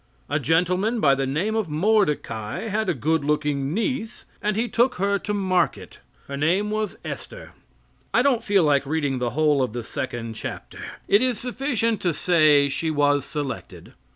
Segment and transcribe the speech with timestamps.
[0.31, 4.95] A gentleman by the name of Mordecai had a good looking niece, and he took
[4.95, 5.99] her to market.
[6.27, 7.51] Her name was Esther.
[8.11, 10.79] I don't feel like reading the whole of the second chapter.
[11.07, 13.93] It is sufficient to say she was selected.